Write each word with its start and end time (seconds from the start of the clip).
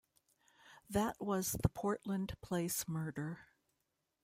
That 0.89 1.15
was 1.23 1.51
the 1.51 1.69
Portland 1.69 2.33
Place 2.41 2.87
murder. 2.87 3.41